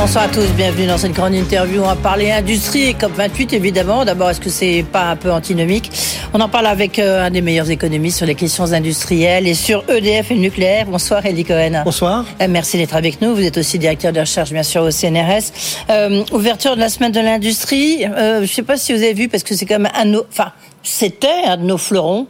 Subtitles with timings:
[0.00, 1.82] Bonsoir à tous, bienvenue dans cette grande interview.
[1.82, 4.04] On va parler industrie et COP28 évidemment.
[4.04, 5.90] D'abord, est-ce que c'est pas un peu antinomique?
[6.32, 9.82] On en parle avec euh, un des meilleurs économistes sur les questions industrielles et sur
[9.90, 10.86] EDF et le nucléaire.
[10.86, 11.82] Bonsoir Elie Cohen.
[11.84, 12.24] Bonsoir.
[12.40, 13.34] Euh, merci d'être avec nous.
[13.34, 15.50] Vous êtes aussi directeur de recherche bien sûr au CNRS.
[15.90, 18.02] Euh, ouverture de la semaine de l'industrie.
[18.04, 20.52] je ne sais pas si vous avez vu parce que c'est quand même un, enfin
[20.84, 22.28] c'était un de nos fleurons.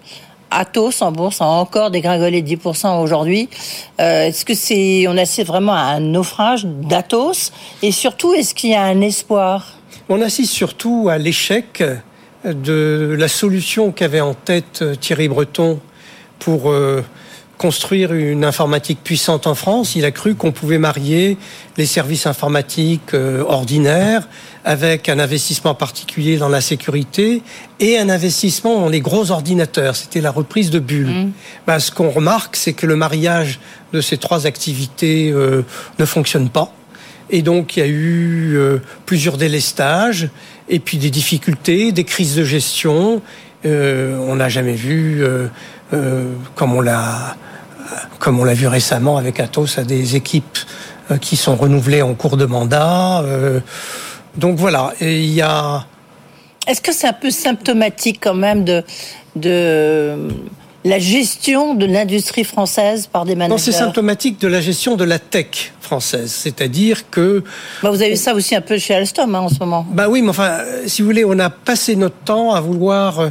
[0.51, 3.49] Atos en bourse a encore dégringolé 10% aujourd'hui.
[4.01, 7.53] Euh, est-ce que c'est, on assiste vraiment à un naufrage d'Atos?
[7.83, 9.75] Et surtout, est-ce qu'il y a un espoir?
[10.09, 11.83] On assiste surtout à l'échec
[12.45, 15.81] de la solution qu'avait en tête Thierry Breton
[16.39, 17.03] pour euh,
[17.59, 19.97] construire une informatique puissante en France.
[19.97, 21.37] Il a cru qu'on pouvait marier
[21.77, 24.29] les services informatiques euh, ordinaires
[24.65, 27.43] avec un investissement particulier dans la sécurité
[27.81, 29.97] et un investissement dans les gros ordinateurs.
[29.97, 31.09] C'était la reprise de Bulle.
[31.09, 31.33] Mmh.
[31.67, 33.59] Ben, ce qu'on remarque, c'est que le mariage
[33.93, 35.63] de ces trois activités euh,
[35.99, 36.73] ne fonctionne pas.
[37.31, 40.31] Et donc, il y a eu euh, plusieurs délestages,
[40.69, 43.21] et puis des difficultés, des crises de gestion.
[43.65, 45.23] on n'a jamais vu,
[45.91, 47.37] comme on l'a
[48.19, 50.59] comme on l'a vu récemment avec Atos, à des équipes
[51.11, 53.23] euh, qui sont renouvelées en cours de mandat.
[53.23, 53.61] Euh,
[54.37, 55.87] donc voilà, il y a.
[56.67, 58.85] Est-ce que c'est un peu symptomatique quand même de,
[59.37, 60.29] de
[60.85, 65.05] la gestion de l'industrie française par des managers Non, c'est symptomatique de la gestion de
[65.05, 66.31] la tech française.
[66.31, 67.43] C'est-à-dire que...
[67.83, 69.87] Bah, vous avez ça aussi un peu chez Alstom hein, en ce moment.
[69.91, 73.29] Bah oui, mais enfin, si vous voulez, on a passé notre temps à vouloir euh,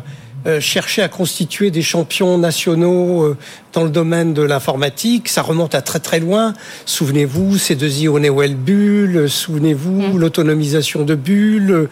[0.59, 3.37] chercher à constituer des champions nationaux euh,
[3.73, 5.27] dans le domaine de l'informatique.
[5.27, 6.53] Ça remonte à très très loin.
[6.85, 10.17] Souvenez-vous, c'est de Zionewell Bull, souvenez-vous, mm.
[10.17, 11.89] l'autonomisation de Bull.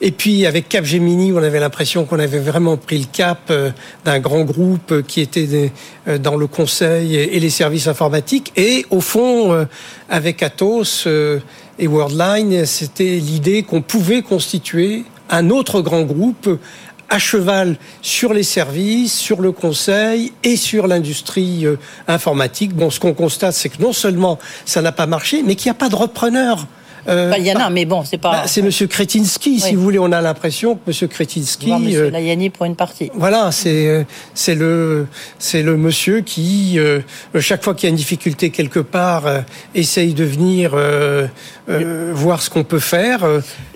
[0.00, 3.70] Et puis avec Capgemini, on avait l'impression qu'on avait vraiment pris le cap euh,
[4.06, 5.70] d'un grand groupe qui était
[6.06, 8.52] dans le conseil et les services informatiques.
[8.56, 9.66] Et au fond,
[10.08, 11.06] avec Atos
[11.78, 16.58] et Worldline, c'était l'idée qu'on pouvait constituer un autre grand groupe
[17.10, 21.76] à cheval sur les services, sur le conseil et sur l'industrie euh,
[22.08, 22.74] informatique.
[22.74, 25.76] Bon, ce qu'on constate, c'est que non seulement ça n'a pas marché, mais qu'il n'y
[25.76, 26.66] a pas de repreneur.
[27.08, 28.30] Euh, il y en a, mais bon, c'est pas.
[28.30, 29.98] Bah, c'est Monsieur Kretinsky, si vous voulez.
[29.98, 31.72] On a l'impression que Monsieur Kretinsky.
[31.72, 33.10] Monsieur euh, Layani pour une partie.
[33.14, 35.06] Voilà, c'est c'est le
[35.38, 36.78] c'est le monsieur qui
[37.38, 39.24] chaque fois qu'il y a une difficulté quelque part
[39.74, 40.72] essaye de venir
[42.12, 43.26] voir ce qu'on peut faire.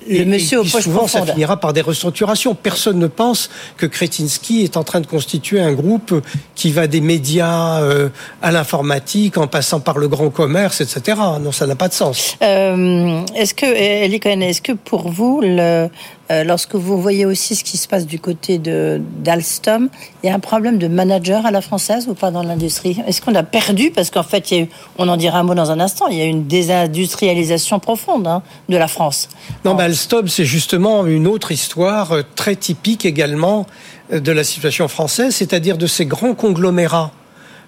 [0.09, 2.55] Le monsieur au souvent, ça finira par des restructurations.
[2.55, 6.23] Personne ne pense que Kretinsky est en train de constituer un groupe
[6.55, 8.09] qui va des médias euh,
[8.43, 11.19] à l'informatique, en passant par le grand commerce, etc.
[11.41, 12.37] Non, ça n'a pas de sens.
[12.43, 15.89] Euh, est-ce que, Elie est-ce que pour vous, le,
[16.31, 19.91] euh, lorsque vous voyez aussi ce qui se passe du côté d'Alstom,
[20.23, 22.99] il y a un problème de manager à la française ou pas dans l'industrie?
[23.07, 23.91] Est-ce qu'on a perdu?
[23.91, 26.07] Parce qu'en fait, il y a eu, on en dira un mot dans un instant,
[26.09, 29.29] il y a eu une désindustrialisation profonde hein, de la France.
[29.67, 33.67] Non, mais Alstom, c'est justement une autre histoire euh, très typique également
[34.11, 37.13] euh, de la situation française, c'est-à-dire de ces grands conglomérats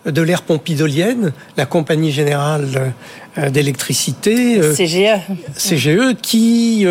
[0.07, 2.95] de l'ère pompidolienne, la Compagnie Générale
[3.51, 5.19] d'électricité, CGE,
[5.59, 6.87] CGE qui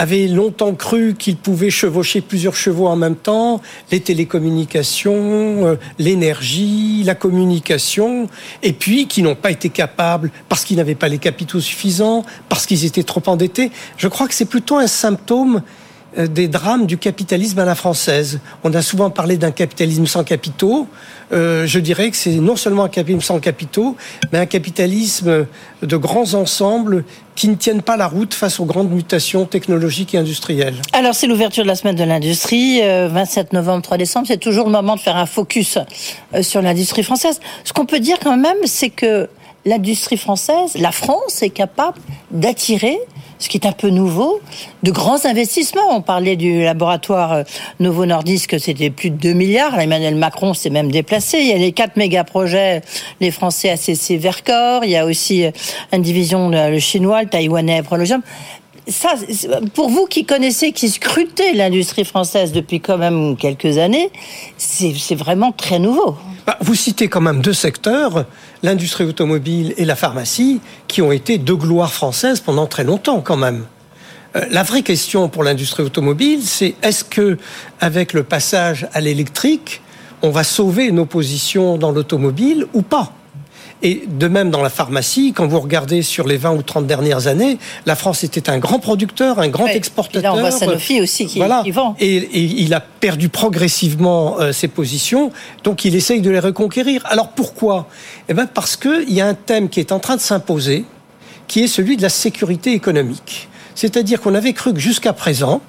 [0.00, 7.02] avait longtemps cru qu'il pouvait chevaucher plusieurs chevaux en même temps, les télécommunications, euh, l'énergie,
[7.04, 8.26] la communication,
[8.62, 12.64] et puis qui n'ont pas été capables, parce qu'ils n'avaient pas les capitaux suffisants, parce
[12.64, 13.70] qu'ils étaient trop endettés.
[13.98, 15.60] Je crois que c'est plutôt un symptôme
[16.16, 18.40] des drames du capitalisme à la française.
[18.64, 20.88] On a souvent parlé d'un capitalisme sans capitaux.
[21.32, 23.96] Euh, je dirais que c'est non seulement un capitalisme sans capitaux,
[24.32, 25.46] mais un capitalisme
[25.82, 27.04] de grands ensembles
[27.36, 30.74] qui ne tiennent pas la route face aux grandes mutations technologiques et industrielles.
[30.92, 34.26] Alors c'est l'ouverture de la semaine de l'industrie, 27 euh, novembre, 3 décembre.
[34.26, 35.78] C'est toujours le moment de faire un focus
[36.42, 37.40] sur l'industrie française.
[37.64, 39.28] Ce qu'on peut dire quand même, c'est que
[39.64, 41.98] l'industrie française, la France est capable
[42.30, 42.98] d'attirer
[43.40, 44.40] ce qui est un peu nouveau,
[44.84, 45.88] de grands investissements.
[45.90, 47.42] On parlait du laboratoire euh,
[47.80, 49.80] Novo Nordisk, c'était plus de 2 milliards.
[49.80, 51.38] Emmanuel Macron s'est même déplacé.
[51.38, 52.82] Il y a les quatre méga projets,
[53.20, 54.84] les Français ACC Vercors.
[54.84, 55.50] Il y a aussi euh,
[55.92, 58.20] une division, le chinois, le taïwanais Prologem
[59.74, 64.10] pour vous qui connaissez, qui scrutez l'industrie française depuis quand même quelques années,
[64.56, 66.16] c'est vraiment très nouveau.
[66.46, 68.24] Bah, vous citez quand même deux secteurs,
[68.62, 73.36] l'industrie automobile et la pharmacie, qui ont été deux gloires françaises pendant très longtemps quand
[73.36, 73.66] même.
[74.36, 77.38] Euh, la vraie question pour l'industrie automobile, c'est est-ce que,
[77.80, 79.82] avec le passage à l'électrique,
[80.22, 83.12] on va sauver nos positions dans l'automobile ou pas?
[83.82, 87.26] Et de même dans la pharmacie, quand vous regardez sur les 20 ou 30 dernières
[87.26, 90.20] années, la France était un grand producteur, un grand exportateur.
[90.20, 91.62] Et là, on voit Sanofi aussi qui, voilà.
[91.64, 91.96] qui vend.
[91.98, 95.32] Et, et, il a perdu progressivement euh, ses positions,
[95.64, 97.02] donc il essaye de les reconquérir.
[97.06, 97.88] Alors pourquoi?
[98.28, 100.84] Eh bien parce qu'il y a un thème qui est en train de s'imposer,
[101.48, 103.48] qui est celui de la sécurité économique.
[103.74, 105.62] C'est-à-dire qu'on avait cru que jusqu'à présent,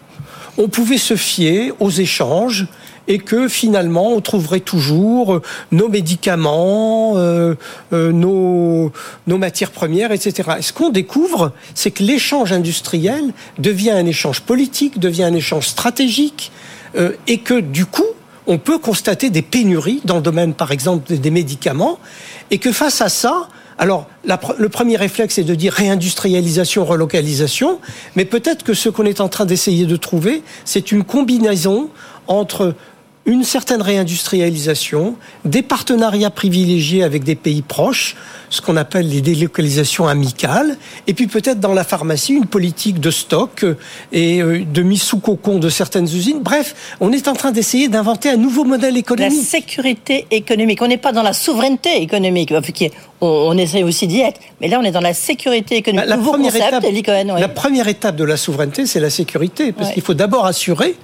[0.58, 2.68] on pouvait se fier aux échanges
[3.12, 5.42] et que finalement on trouverait toujours euh,
[5.74, 7.56] nos médicaments, euh,
[7.92, 8.94] euh, nos,
[9.28, 10.50] matières premières, etc.
[10.60, 15.68] Et ce qu'on découvre, c'est que l'échange industriel devient un échange politique, devient un échange
[15.68, 16.52] stratégique,
[17.26, 18.06] et que du coup,
[18.48, 22.00] on peut constater des pénuries dans le domaine, par exemple, des médicaments,
[22.52, 23.48] et que face à ça,
[23.78, 24.06] alors,
[24.60, 27.80] le premier réflexe est de dire réindustrialisation, relocalisation,
[28.16, 31.90] mais peut-être que ce qu'on est en train d'essayer de trouver, c'est une combinaison
[32.28, 32.76] entre
[33.26, 35.16] une certaine réindustrialisation,
[35.46, 38.16] des partenariats privilégiés avec des pays proches,
[38.50, 40.76] ce qu'on appelle les délocalisations amicales,
[41.08, 43.64] et puis peut-être dans la pharmacie une politique de stock
[44.12, 46.40] et euh, de mise sous cocon de certaines usines.
[46.42, 49.38] Bref, on est en train d'essayer d'inventer un nouveau modèle économique.
[49.38, 50.82] La sécurité économique.
[50.82, 52.52] On n'est pas dans la souveraineté économique.
[53.22, 56.10] On, on essaie aussi d'y être, mais là on est dans la sécurité économique.
[56.10, 57.40] La, Nouveau première, concept, étape, Eli Cohen, ouais.
[57.40, 59.94] la première étape de la souveraineté, c'est la sécurité, parce Ouais.
[59.94, 60.96] qu'il faut d'abord assurer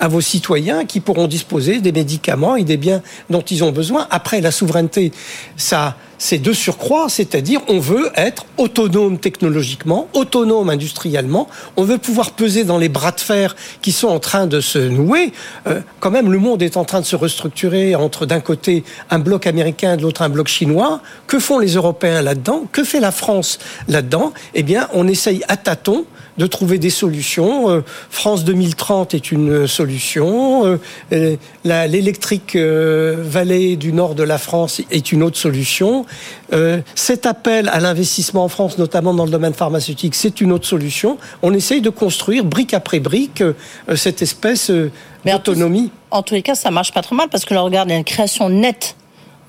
[0.00, 4.06] à vos citoyens qui pourront disposer des médicaments et des biens dont ils ont besoin.
[4.10, 5.12] Après, la souveraineté,
[5.56, 12.30] ça, c'est de surcroît, c'est-à-dire on veut être autonome technologiquement, autonome industriellement, on veut pouvoir
[12.30, 15.32] peser dans les bras de fer qui sont en train de se nouer.
[15.66, 19.18] Euh, quand même, le monde est en train de se restructurer entre d'un côté un
[19.18, 21.00] bloc américain, de l'autre un bloc chinois.
[21.26, 22.66] Que font les Européens là-dedans?
[22.70, 23.58] Que fait la France
[23.88, 24.32] là-dedans?
[24.54, 26.04] Eh bien, on essaye à tâtons
[26.38, 27.68] de trouver des solutions.
[27.68, 27.80] Euh,
[28.10, 30.78] France 2030 est une solution.
[31.12, 36.06] Euh, L'électrique vallée du nord de la France est une autre solution.
[36.52, 40.66] Euh, cet appel à l'investissement en France, notamment dans le domaine pharmaceutique, c'est une autre
[40.66, 41.18] solution.
[41.42, 43.54] On essaye de construire brique après brique euh,
[43.96, 44.90] cette espèce euh,
[45.26, 45.90] en tout- d'autonomie.
[46.10, 47.94] En tous les cas, ça marche pas trop mal parce que l'on regarde il y
[47.94, 48.96] a une création nette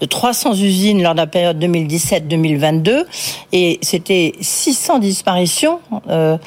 [0.01, 3.06] de 300 usines lors de la période 2017-2022
[3.51, 6.38] et c'était 600 disparitions euh,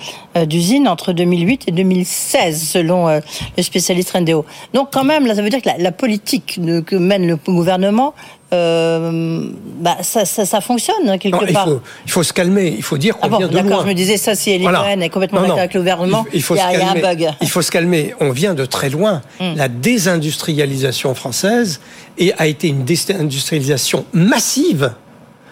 [0.46, 3.20] d'usines entre 2008 et 2016 selon euh,
[3.56, 4.44] le spécialiste Rendeo.
[4.74, 8.14] Donc quand même, là, ça veut dire que la, la politique que mène le gouvernement,
[8.52, 9.50] euh,
[9.80, 11.64] bah, ça, ça, ça fonctionne hein, quelque Non, il, part.
[11.66, 12.74] faut, il faut se calmer.
[12.76, 13.82] Il faut dire qu'on Ah bon, vient de d'accord, loin.
[13.82, 14.92] je me disais ça, si Elie Voilà.
[14.96, 17.28] Est complètement d'accord avec le gouvernement, il, il faut il y a, y un bug.
[17.40, 18.14] Il faut se calmer.
[18.20, 19.22] On vient de très loin.
[19.40, 19.54] Hmm.
[19.56, 21.80] La désindustrialisation française
[22.38, 24.92] a été une désindustrialisation massive.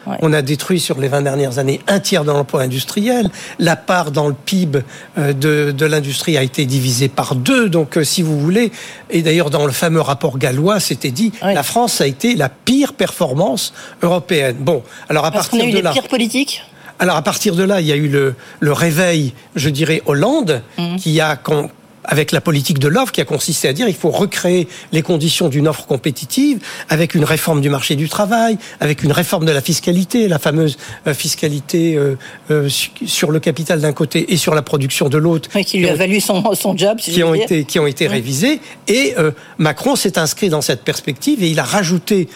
[0.07, 0.17] Ouais.
[0.21, 3.31] On a détruit sur les 20 dernières années un tiers de l'emploi industriel.
[3.59, 4.81] La part dans le PIB
[5.19, 7.69] euh, de, de l'industrie a été divisée par deux.
[7.69, 8.71] Donc, euh, si vous voulez,
[9.11, 11.55] et d'ailleurs dans le fameux rapport gallois, c'était dit, Ouais.
[11.55, 13.73] la France a été la pire performance
[14.03, 14.57] européenne.
[14.61, 16.63] Bon, alors à Parce partir a eu de les là, pires politiques?
[16.99, 20.63] alors à partir de là, il y a eu le, le réveil, je dirais, Hollande,
[20.79, 20.97] Mhm.
[20.97, 21.71] qui a, con-
[22.05, 25.49] avec la politique de l'offre, qui a consisté à dire il faut recréer les conditions
[25.49, 26.59] d'une offre compétitive,
[26.89, 30.77] avec une réforme du marché du travail, avec une réforme de la fiscalité, la fameuse
[31.07, 32.17] euh, fiscalité euh,
[32.51, 35.79] euh, su- sur le capital d'un côté et sur la production de l'autre, Oui, qui
[35.79, 37.45] lui a valu son, son job, si je qui ont dire.
[37.45, 38.61] été qui ont été révisés.
[38.89, 39.15] Et
[39.59, 42.29] Macron s'est inscrit dans cette perspective et il a rajouté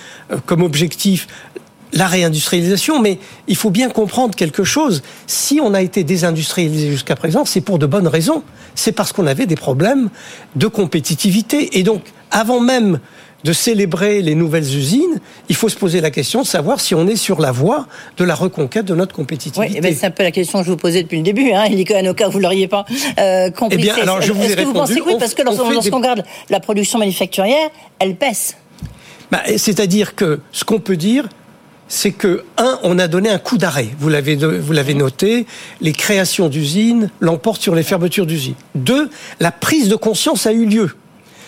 [0.47, 1.27] comme objectif
[1.93, 3.19] la réindustrialisation, mais
[3.49, 5.03] il faut bien comprendre quelque chose.
[5.27, 8.43] Si on a été désindustrialisé jusqu'à présent, c'est pour de bonnes raisons.
[8.75, 10.11] C'est parce qu'on avait des problèmes
[10.57, 11.79] de compétitivité.
[11.79, 13.01] Et donc, avant même
[13.45, 17.07] de célébrer les nouvelles usines, il faut se poser la question de savoir si on
[17.07, 17.87] est sur la voie
[18.17, 19.75] de la reconquête de notre Oui, compétitivité.
[19.77, 21.67] eh ben, c'est un peu la question que je vous posais depuis le début, hein,
[22.15, 22.85] cas où vous l'auriez pas
[23.21, 23.77] euh, compris.
[23.79, 25.35] Eh bien, alors, je vous ai Est-ce que vous répondu, pensez que oui, on- parce
[25.35, 27.71] que on lorsqu'on des- regarde la production manufacturière,
[28.01, 28.57] elle baisse.
[29.31, 31.29] Bah, C'est-à-dire que ce qu'on peut dire,
[31.89, 33.89] c'est que, un, on a donné un coup d'arrêt.
[33.99, 35.47] Vous l'avez, vous l'avez noté,
[35.81, 38.55] les créations d'usines l'emportent sur les fermetures d'usines.
[38.75, 40.91] Deux, la prise de conscience a eu lieu.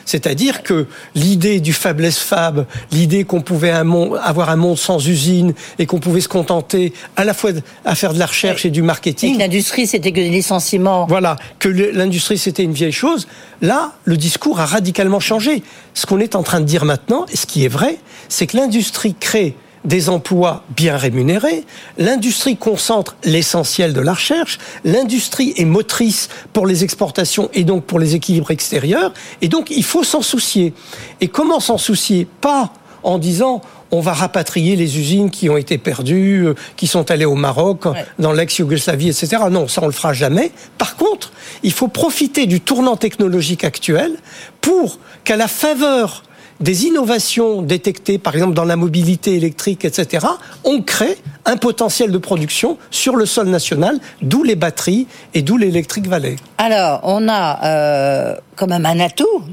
[0.06, 5.87] C'est-à-dire que l'idée du faiblesse fab, l'idée qu'on pouvait avoir un monde sans usine et
[5.87, 7.52] qu'on pouvait se contenter à la fois
[7.85, 11.06] à faire de la recherche et du Et marketing, que l'industrie, c'était que des licenciements.
[11.06, 13.28] voilà, que l'industrie c'était une vieille chose.
[13.61, 15.62] Là, le discours a radicalement changé.
[15.94, 18.56] Ce qu'on est en train de dire maintenant, et ce qui est vrai, c'est que
[18.56, 19.54] l'industrie crée
[19.85, 21.65] des emplois bien rémunérés,
[21.97, 27.99] l'industrie concentre l'essentiel de la recherche, l'industrie est motrice pour les exportations et donc pour
[27.99, 30.75] les équilibres extérieurs, et donc il faut s'en soucier.
[31.21, 32.27] Et comment s'en soucier?
[32.41, 32.73] Pas
[33.03, 37.25] en disant on va rapatrier les usines qui ont été perdues, euh, qui sont allées
[37.25, 38.07] au Maroc, Ouais.
[38.21, 39.39] dans l'ex-Yougoslavie, etc.
[39.51, 40.53] Non, ça on le fera jamais.
[40.79, 41.33] Par contre,
[41.65, 44.13] il faut profiter du tournant technologique actuel
[44.61, 46.23] pour qu'à la faveur
[46.61, 50.26] des innovations détectées, par exemple dans la mobilité électrique, etc.,
[50.64, 55.57] on crée un potentiel de production sur le sol national, d'où les batteries et d'où
[55.57, 56.37] l'électrique Valley.
[56.59, 59.45] Alors, on a euh, quand même un atout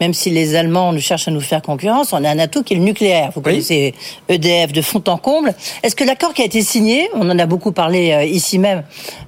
[0.00, 2.74] même si les Allemands nous cherchent à nous faire concurrence, on a un atout qui
[2.74, 3.30] est le nucléaire.
[3.34, 3.94] Vous connaissez
[4.28, 5.54] EDF de fond en comble.
[5.82, 8.82] Est-ce que l'accord qui a été signé, on en a beaucoup parlé euh, ici même,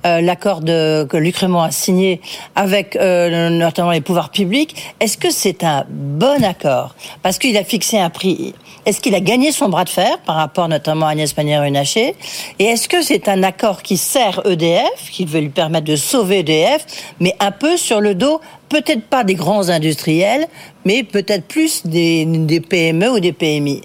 [0.06, 2.20] euh, l'accord que Luc Raymond a signé
[2.54, 6.94] avec euh, notamment les pouvoirs publics, est-ce que c'est un bon accord?
[7.22, 8.54] Parce qu'il a fixé un prix.
[8.84, 12.16] Est-ce qu'il a gagné son bras de fer par rapport notamment à Agnès Pannier-Runacher?
[12.58, 16.40] Et est-ce que c'est un accord qui sert EDF, qui veut lui permettre de sauver
[16.40, 16.84] EDF,
[17.20, 18.40] mais un peu sur le dos
[18.72, 20.48] peut-être pas des grands industriels,
[20.86, 23.82] mais peut-être plus des, PME ou des PMI.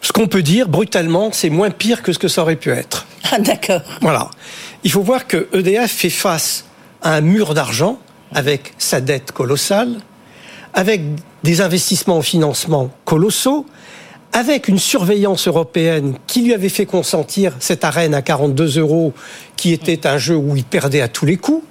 [0.00, 3.06] Ce qu'on peut dire brutalement, c'est moins pire que ce que ça aurait pu être.
[3.32, 3.80] Ah, d'accord.
[4.02, 4.28] Voilà.
[4.84, 6.66] Il faut voir que EDF fait face
[7.00, 7.98] à un mur d'argent
[8.34, 9.94] avec sa dette colossale,
[10.74, 11.00] avec
[11.42, 13.64] des investissements en financement colossaux,
[14.34, 19.14] avec une surveillance européenne qui lui avait fait consentir cette arène à 42 euros,
[19.56, 21.64] qui était un jeu où il perdait à tous les coups,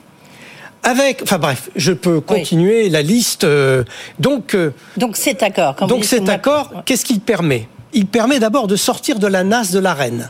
[0.83, 3.45] avec, enfin bref, je peux continuer la liste.
[3.45, 3.83] Euh,
[4.19, 5.75] donc, euh, donc cet accord.
[5.87, 7.67] donc cet accord, qu'est-ce qu'il permet?
[7.93, 10.29] Il permet d'abord de sortir de la nasse de l'arène.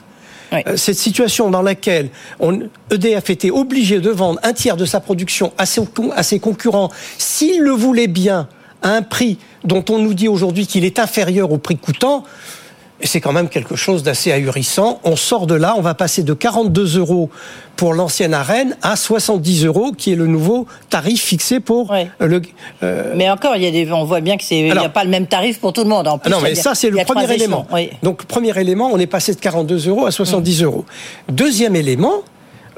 [0.53, 2.59] Euh, cette situation dans laquelle on,
[2.91, 5.81] EDF était obligé de vendre un tiers de sa production à ses,
[6.15, 8.47] à ses concurrents s'il le voulait bien
[8.83, 12.23] à un prix dont on nous dit aujourd'hui qu'il est inférieur au prix coûtant,
[13.03, 14.99] c'est quand même quelque chose d'assez ahurissant.
[15.03, 17.29] On sort de là, on va passer de 42 euros
[17.75, 22.41] pour l'ancienne arène à 70 euros, qui est le nouveau tarif fixé pour euh, le.
[22.83, 24.89] Euh, mais encore, il y a des, on voit bien que c'est, il n'y a
[24.89, 26.07] pas le même tarif pour tout le monde.
[26.07, 27.67] En plus, non, mais ça c'est le premier élément.
[28.01, 30.65] Donc premier élément, on est passé de 42 euros à 70 mm.
[30.65, 30.85] euros.
[31.29, 32.23] Deuxième élément.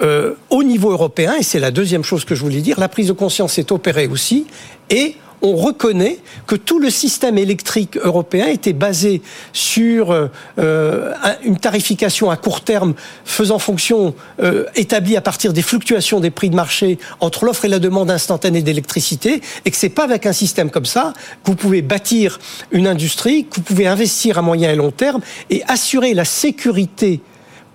[0.02, 3.08] Euh, au niveau européen, et c'est la deuxième chose que je voulais dire, la prise
[3.08, 4.46] de conscience est opérée aussi,
[4.90, 9.22] et on reconnaît que tout le système électrique européen était basé
[9.54, 16.20] sur euh, une tarification à court terme faisant fonction euh, établie à partir des fluctuations
[16.20, 20.04] des prix de marché entre l'offre et la demande instantanée d'électricité et que c'est pas
[20.04, 22.40] avec un système comme ça que vous pouvez bâtir
[22.72, 27.22] une industrie, que vous pouvez investir à moyen et long terme et assurer la sécurité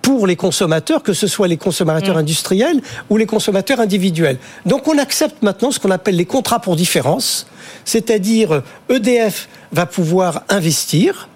[0.01, 2.19] pour les consommateurs, que ce soit les consommateurs mm.
[2.19, 4.37] industriels ou les consommateurs individuels.
[4.65, 7.47] Donc on accepte maintenant ce qu'on appelle les contrats pour différence,
[7.85, 11.29] c'est-à-dire EDF va pouvoir investir,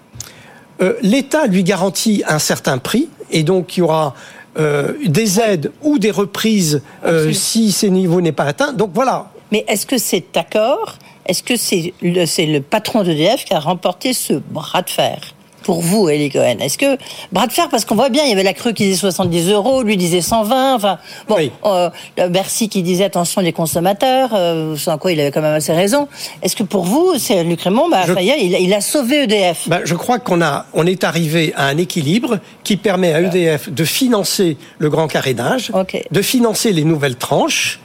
[0.82, 4.14] euh, l'État lui garantit un certain prix, et donc il y aura
[4.58, 8.72] euh, des aides ou des reprises euh, si ces niveaux n'est pas atteint.
[8.72, 9.30] Donc voilà.
[9.52, 10.96] Mais est-ce que cet accord,
[11.26, 15.35] est-ce que c'est le, le patron d'EDF qui a remporté ce bras de fer?
[15.66, 16.58] Pour vous, Elie Cohen.
[16.60, 16.96] Est-ce que
[17.32, 19.50] bras de fer, parce qu'on voit bien, il y avait la crue qui disait 70
[19.50, 21.90] euros, lui disait 120, enfin, bon, euh,
[22.28, 26.06] Bercy qui disait attention les consommateurs, euh, sans quoi il avait quand même assez raison.
[26.40, 30.20] Est-ce que pour vous, c'est Luc Raymond, bah, il, a sauvé EDF bah, Je crois
[30.20, 34.88] qu'on a, on est arrivé à un équilibre qui permet à EDF de financer le
[34.88, 35.72] grand carénage,
[36.12, 37.80] de financer les nouvelles tranches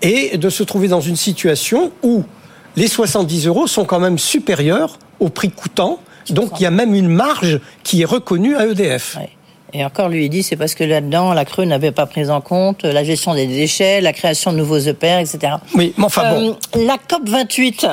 [0.00, 2.24] et de se trouver dans une situation où
[2.76, 6.94] les 70 euros sont quand même supérieurs au prix coûtant donc il y a même
[6.94, 9.18] une marge qui est reconnue à EDF.
[9.72, 12.40] Et encore, lui, il dit, c'est parce que là-dedans, la Creux n'avait pas pris en
[12.40, 15.54] compte la gestion des déchets, la création de nouveaux EPR, etc.
[15.74, 16.56] Oui, mais enfin bon.
[16.76, 17.86] Euh, la COP 28,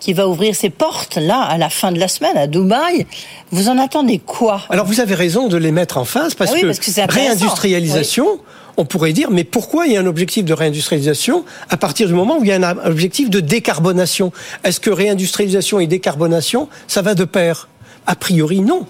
[0.00, 3.06] qui va ouvrir ses portes, là, à la fin de la semaine, à Dubaï,
[3.52, 4.62] vous en attendez quoi?
[4.68, 8.40] Alors, vous avez raison de les mettre en face, parce, ah que, réindustrialisation,
[8.76, 12.14] on pourrait dire, mais pourquoi il y a un objectif de réindustrialisation à partir du
[12.14, 14.32] moment où il y a un objectif de décarbonation?
[14.64, 17.68] Est-ce que réindustrialisation et décarbonation, ça va de pair?
[18.06, 18.86] A priori, non.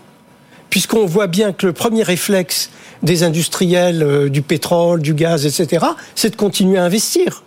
[0.71, 2.71] Puisqu'on voit bien que le premier réflexe
[3.02, 7.45] des industriels euh, du pétrole, du gaz, etc., c'est de continuer à investir.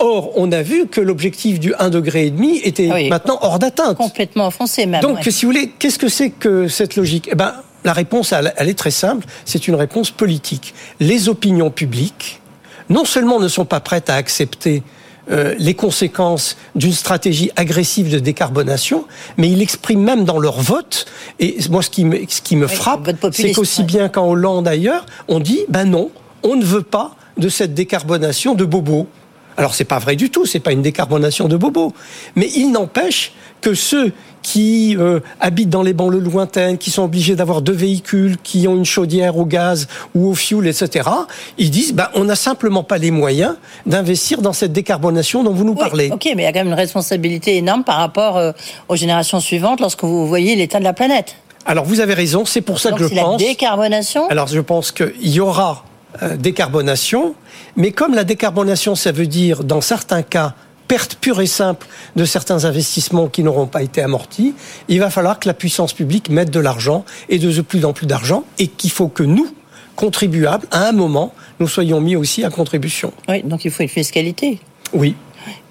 [0.00, 2.32] Or, on a vu que l'objectif du 1,5 degré
[2.64, 3.96] était ah maintenant hors d'atteinte.
[3.96, 5.00] Complètement enfoncé même.
[5.00, 7.28] Donc, si vous voulez, qu'est-ce que c'est que cette logique?
[7.30, 10.74] Eh ben, la réponse, elle, est très simple, c'est une réponse politique.
[11.00, 12.40] Les opinions publiques,
[12.88, 14.82] non seulement ne sont pas prêtes à accepter
[15.30, 19.06] euh, les conséquences d'une stratégie agressive de décarbonation,
[19.38, 21.06] mais ils l'expriment même dans leur vote.
[21.40, 25.06] Et moi, ce qui me, ce qui me frappe, c'est qu'aussi bien qu'en Hollande d'ailleurs,
[25.28, 26.10] on dit, ben non,
[26.42, 29.08] on ne veut pas de cette décarbonation de bobo.
[29.56, 31.94] Alors c'est pas vrai du tout, c'est pas une décarbonation de bobo,
[32.34, 34.12] mais il n'empêche que ceux
[34.44, 38.76] qui euh, habitent dans les banlieues lointaines, qui sont obligés d'avoir deux véhicules, qui ont
[38.76, 41.08] une chaudière au gaz ou au fioul, etc.,
[41.56, 45.64] ils disent bah, on n'a simplement pas les moyens d'investir dans cette décarbonation dont vous
[45.64, 46.10] nous parlez.
[46.12, 48.52] Ok, mais il y a quand même une responsabilité énorme par rapport euh,
[48.88, 51.36] aux générations suivantes lorsque vous voyez l'état de la planète.
[51.64, 53.40] Alors vous avez raison, c'est pour ça que je pense.
[53.40, 54.28] La décarbonation.
[54.28, 55.84] Alors je pense qu'il y aura
[56.22, 57.34] euh, décarbonation,
[57.76, 60.54] mais comme la décarbonation, ça veut dire dans certains cas
[60.88, 61.86] perte pure et simple
[62.16, 64.54] de certains investissements qui n'auront pas été amortis,
[64.88, 68.06] il va falloir que la puissance publique mette de l'argent et de plus en plus
[68.06, 69.48] d'argent et qu'il faut que nous,
[69.96, 73.12] contribuables, à un moment, nous soyons mis aussi à contribution.
[73.28, 74.60] Oui, donc il faut une fiscalité.
[74.92, 75.14] Oui.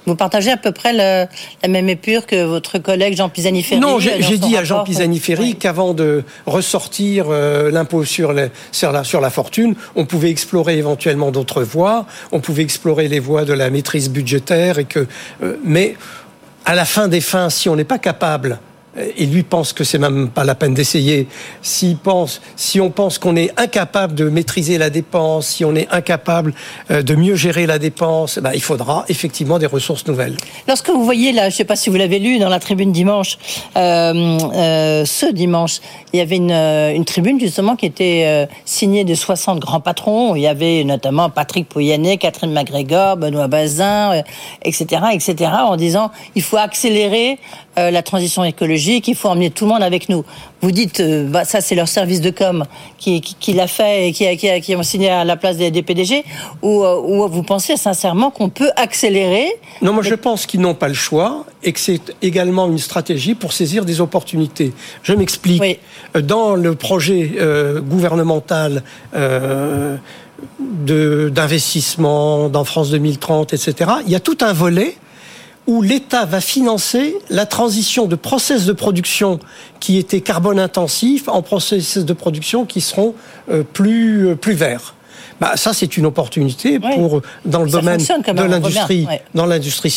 [0.06, 1.28] Vous partagez à peu près la
[1.68, 6.24] même épure que votre collègue Jean Pisani-Ferry Non, j'ai dit à Jean Pisani-Ferry qu'avant de
[6.46, 8.34] ressortir euh, l'impôt sur,
[8.72, 13.20] sur, la, sur la fortune, on pouvait explorer éventuellement d'autres voies, on pouvait explorer les
[13.20, 15.08] voies de la maîtrise budgétaire, et que,
[15.42, 15.96] euh, mais
[16.66, 18.60] à la fin des fins, si on n'est pas capable
[18.96, 21.28] et lui pense que c'est même pas la peine d'essayer.
[21.62, 21.98] Si
[22.80, 26.54] on pense qu'on est incapable de maîtriser la dépense, si on est incapable
[26.92, 30.38] euh, de mieux gérer la dépense, ben, il faudra effectivement des ressources nouvelles.
[30.68, 32.92] Lorsque vous voyez là, je ne sais pas si vous l'avez lu dans la tribune
[32.92, 33.40] dimanche,
[33.76, 35.80] euh, euh, ce dimanche,
[36.14, 40.36] il y avait une, une tribune justement qui était signée de 60 grands patrons.
[40.36, 44.22] Il y avait notamment Patrick Pouyanné, Catherine MacGregor, Benoît Bazin,
[44.64, 47.40] etc., etc., en disant il faut accélérer
[47.76, 50.24] la transition écologique qu'il faut emmener tout le monde avec nous.
[50.62, 52.66] Vous dites, euh, bah, ça c'est leur service de com
[52.98, 56.24] qui, l'a fait et qui, a, qui, qui ont signé à la place des, PDG,
[56.62, 59.48] ou, euh, ou, vous pensez sincèrement qu'on peut accélérer
[59.82, 63.36] Non, moi je pense qu'ils n'ont pas le choix et que c'est également une stratégie
[63.36, 64.74] pour saisir des opportunités.
[65.04, 65.80] Je m'explique.
[66.22, 68.84] Dans le projet euh, gouvernemental
[70.60, 74.96] d'investissement dans France 2030, etc., il y a tout un volet
[75.68, 79.40] où l'État va financer la transition de process de production
[79.80, 83.16] qui étaient carbone intensifs en process de production qui seront
[83.50, 84.96] euh, plus euh, plus verts.
[85.40, 89.92] Bah, ça, c'est une opportunité pour dans le domaine de l'industrie, dans l'industrie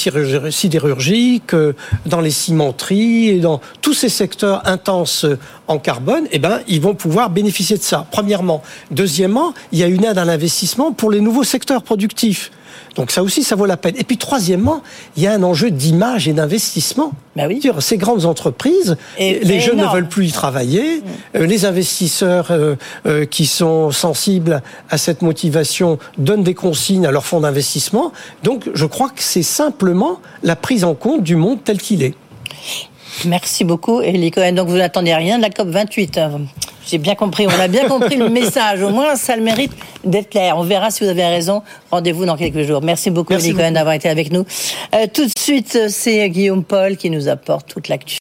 [0.50, 1.75] sidérurgique, euh,
[2.06, 5.26] dans les cimenteries et dans tous ces secteurs intenses
[5.68, 6.26] en carbone.
[6.32, 8.06] Eh ben, ils vont pouvoir bénéficier de ça.
[8.11, 12.50] Premièrement, deuxièmement, il y a une aide à l'investissement pour les nouveaux secteurs productifs.
[12.95, 13.95] Donc ça aussi, ça vaut la peine.
[13.99, 14.83] Et puis troisièmement,
[15.16, 17.12] il y a un enjeu d'image et d'investissement.
[17.37, 17.61] Ben oui.
[17.80, 21.02] Ces grandes entreprises, les jeunes ne veulent plus y travailler.
[21.35, 27.11] Euh, les investisseurs euh, euh, qui sont sensibles à cette motivation donnent des consignes à
[27.11, 28.12] leur fonds d'investissement.
[28.42, 32.14] Donc je crois que c'est simplement la prise en compte du monde tel qu'il est.
[33.25, 34.52] Merci beaucoup, Elie Cohen.
[34.52, 36.18] Donc vous n'attendez rien de la COP 28
[36.87, 38.82] j'ai bien compris, on a bien compris le message.
[38.82, 39.73] Au moins, ça le mérite
[40.04, 40.56] d'être clair.
[40.56, 41.63] On verra si vous avez raison.
[41.91, 42.80] Rendez-vous dans quelques jours.
[42.82, 44.45] Merci beaucoup, Merci d'avoir été avec nous.
[44.95, 48.15] Euh, tout de suite, c'est Guillaume Paul qui nous apporte toute l'actu.